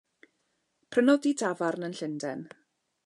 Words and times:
Prynodd 0.95 1.23
dŷ 1.27 1.33
tafarn 1.43 1.85
yn 1.89 1.95
Llundain. 2.01 2.41